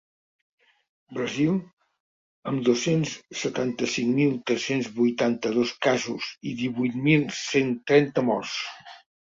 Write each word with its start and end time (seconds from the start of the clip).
Brasil, 1.17 1.59
amb 2.53 2.63
dos-cents 2.69 3.11
setanta-cinc 3.43 4.11
mil 4.21 4.33
tres-cents 4.49 4.91
vuitanta-dos 4.97 5.77
casos 5.89 6.33
i 6.51 6.57
divuit 6.65 7.01
mil 7.07 7.31
cent 7.45 7.73
trenta 7.95 8.29
morts. 8.35 8.61